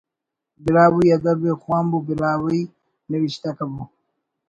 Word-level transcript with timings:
براہوئی 0.63 1.07
ادب 1.17 1.39
ءِ 1.49 1.59
خوانبو 1.61 1.97
براہوئی 2.07 2.61
نوشتہ 3.11 3.49
کبو 3.57 3.83